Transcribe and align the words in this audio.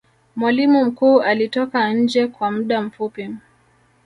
mwalimu 0.35 0.85
mkuu 0.85 1.17
alitoka 1.21 1.93
nje 1.93 2.27
kw 2.33 2.45
muda 2.53 2.81
mfupi 2.81 3.29